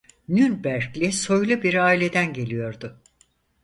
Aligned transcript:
Nürnberg'li 0.29 1.11
soylu 1.13 1.63
bir 1.63 1.73
aileden 1.73 2.33
geliyordu. 2.33 3.01